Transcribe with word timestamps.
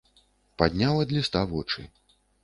Падняў 0.61 1.01
ад 1.03 1.13
ліста 1.17 1.43
вочы. 1.51 1.85